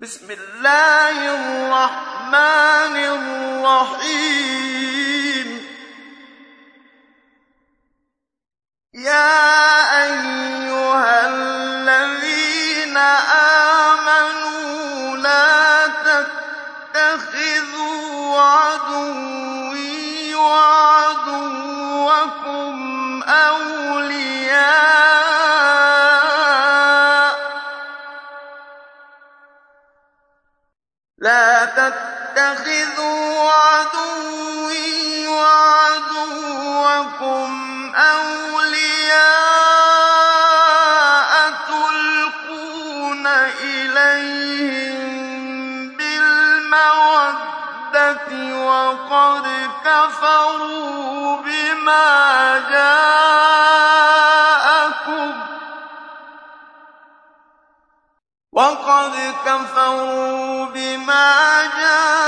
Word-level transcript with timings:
بسم 0.00 0.30
الله 0.30 1.16
الرحمن 1.34 2.96
الرحيم. 3.66 4.68
يا 8.94 9.42
أيها 10.02 11.26
الذين 11.26 12.96
آمنوا 13.96 15.16
لا 15.16 15.86
تتخذوا 16.94 18.40
عدوي 18.40 20.34
وعدوكم 20.34 21.52
أولياء 23.22 23.87
لا 31.20 31.64
تتخذوا 31.64 33.50
عدوي 33.52 35.28
وعدوكم 35.28 36.72
أولياء 37.96 39.28
تلقون 41.68 43.26
إليهم 43.60 45.08
بالمودة 45.96 47.36
وقد 48.56 49.46
كفروا 49.84 51.42
بما 51.42 52.58
جاءكم 52.70 53.37
وقد 58.58 59.14
كفروا 59.46 60.64
بما 60.64 61.62
جاءكم 61.78 62.27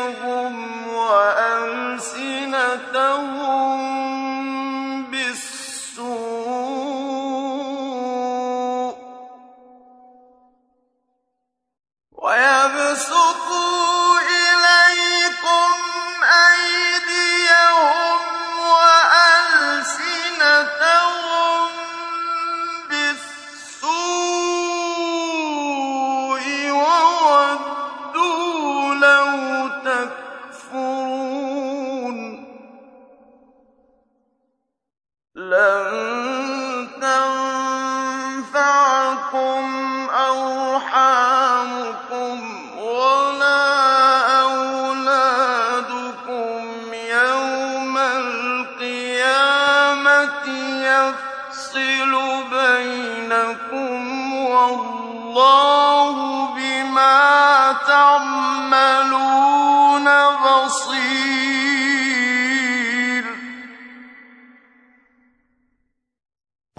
أيديهم 0.00 0.88
وألسنتهم 0.88 2.00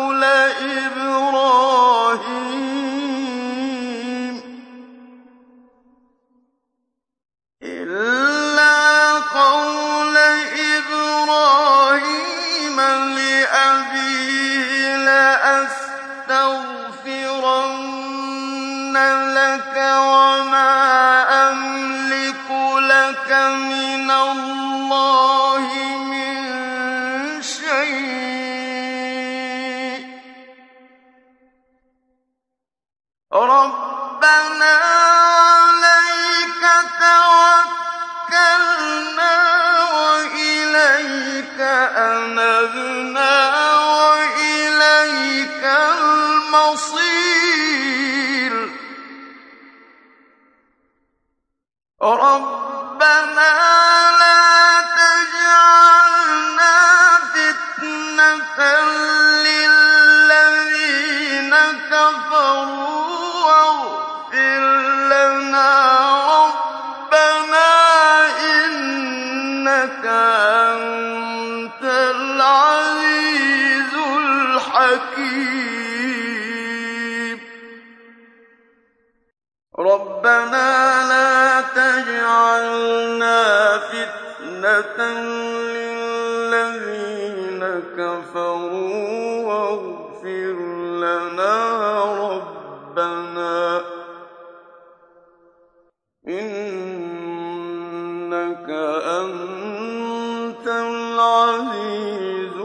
إِنَّكَ 70.00 70.06
أَنتَ 70.06 71.84
الْعَزِيزُ 72.16 73.94
الْحَكِيمُ. 74.18 75.60
رَبَّنَا 79.80 80.99
إِنَّكَ 98.34 98.70
أَنتَ 99.20 100.68
الْعَزِيزُ 100.68 102.58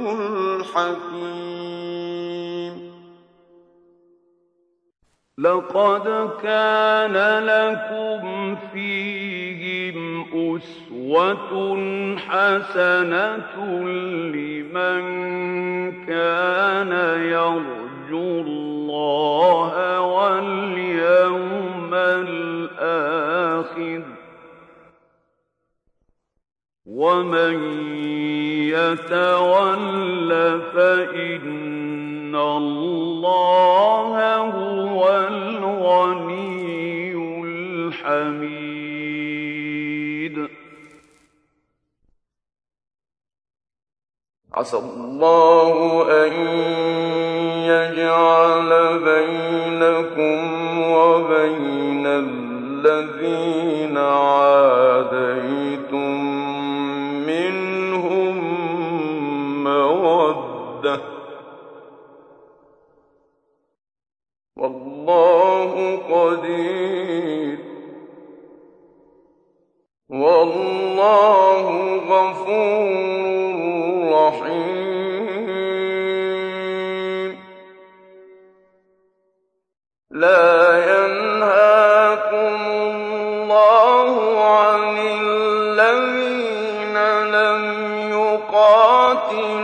الْحَكِيمُ. 0.61 1.45
لَقَدْ 5.39 6.31
كَانَ 6.43 7.17
لَكُمْ 7.47 8.57
فِيهِمْ 8.73 10.25
أُسْوَةٌ 10.35 11.53
حَسَنَةٌ 12.19 13.57
لِّمَن 14.37 15.03
كَانَ 16.07 16.93
يَرْجُو 17.23 18.29
اللَّهَ 18.41 20.01
وَالْيَوْمَ 20.01 20.94
وَمَن 26.87 27.55
يَتَوَلَّ 28.69 30.31
فَإِنَّ 30.75 32.37
اللَّهَ 32.37 34.37
هُوَ 34.37 35.09
الْغَنِيُّ 35.29 37.15
الْحَمِيدُ. 37.95 38.77
عَسَى 44.55 44.77
اللَّهُ 44.77 46.07
أَن 46.27 46.33
يَجْعَلَ 47.65 48.99
بَيْنَكُمْ 48.99 50.39
وَبَيْنَ 50.93 52.07
الَّذِينَ 52.07 53.97
عَادَيْتُم 53.99 55.64
مَّوَدَّةً 60.85 60.97
ۚ 60.97 61.01
وَاللَّهُ 64.57 65.73
قَدِيرٌ 65.97 67.59
ۚ. 67.59 67.61
وَاللَّهُ 70.11 71.67
غَفُورٌ 71.97 72.89
رَّحِيمٌ. 74.13 75.05
لَّا 80.11 80.53
يَنْهَاكُمُ 80.93 82.61
اللَّهُ 82.91 84.15
عَنِ 84.45 84.97
الَّذِينَ 85.23 86.97
لَمْ 87.37 87.63
يُقَاتِلُوكُمْ 88.19 89.64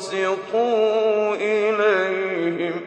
وَتُقْسِطُوا 0.00 1.34
إِلَيْهِمْ 1.34 2.80
ۚ. 2.80 2.82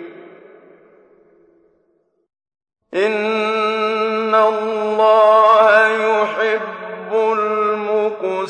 إِنَّ 2.94 4.36
اللَّهَ 4.36 5.88
يُحِبُّ 5.88 7.14
الْمُقْسِطِينَ. 7.14 8.44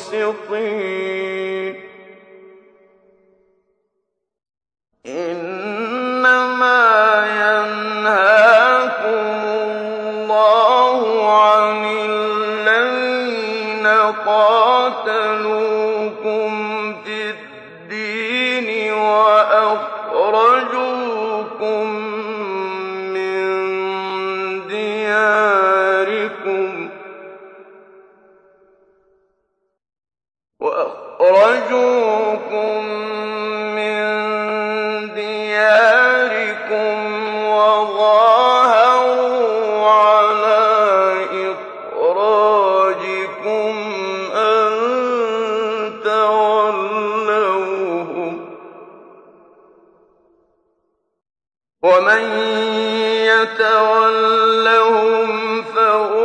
وَأَخْرَجُوكُم 20.33 20.92
ومن 51.84 52.24
يتولهم 53.28 55.28
فهو 55.62 56.23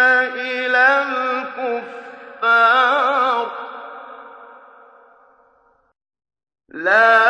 إلى 0.00 1.04
لا 6.68 7.23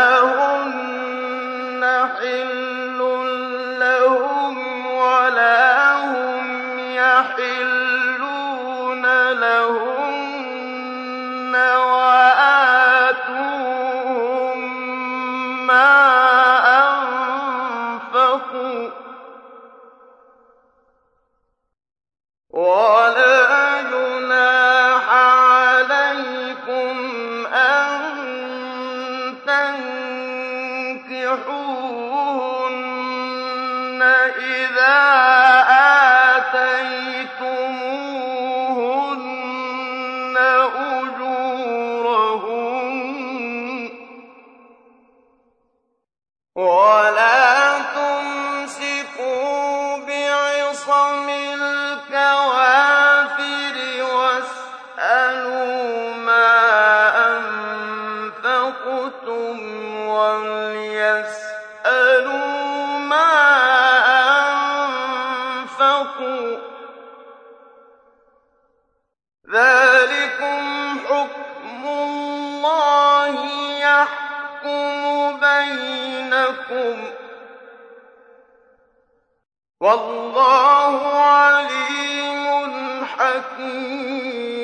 أن 83.85 84.64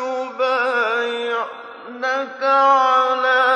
يُبَايِعْنَكَ 0.00 1.42
عَلَىٰ 2.42 3.49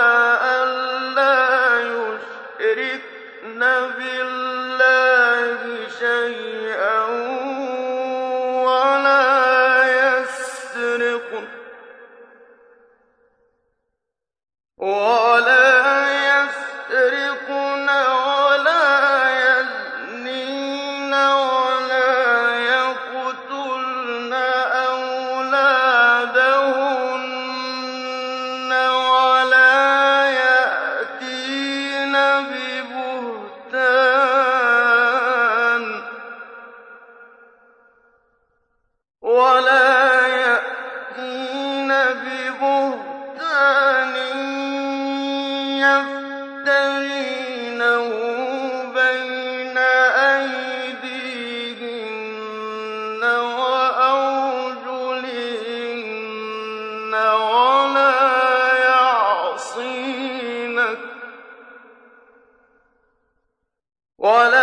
ولا 64.25 64.54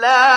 إلا 0.00 0.29